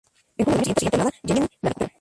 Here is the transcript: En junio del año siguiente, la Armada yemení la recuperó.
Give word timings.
En 0.35 0.45
junio 0.45 0.61
del 0.61 0.61
año 0.61 0.73
siguiente, 0.73 0.97
la 0.97 1.03
Armada 1.03 1.19
yemení 1.21 1.49
la 1.61 1.69
recuperó. 1.69 1.89